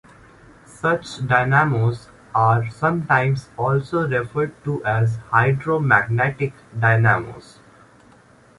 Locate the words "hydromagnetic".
5.31-6.53